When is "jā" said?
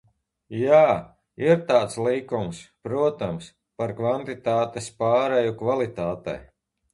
0.59-0.77